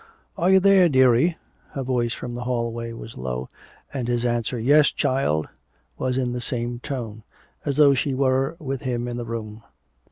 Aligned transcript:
"Are 0.35 0.49
you 0.49 0.59
there, 0.59 0.89
dearie?" 0.89 1.37
Her 1.73 1.83
voice 1.83 2.11
from 2.15 2.33
the 2.33 2.45
hallway 2.45 2.91
was 2.91 3.15
low; 3.17 3.49
and 3.93 4.07
his 4.07 4.25
answer, 4.25 4.57
"Yes, 4.59 4.91
child," 4.91 5.47
was 5.95 6.17
in 6.17 6.33
the 6.33 6.41
same 6.41 6.79
tone, 6.79 7.21
as 7.65 7.77
though 7.77 7.93
she 7.93 8.15
were 8.15 8.55
with 8.57 8.81
him 8.81 9.07
in 9.07 9.17
the 9.17 9.25
room. 9.25 9.61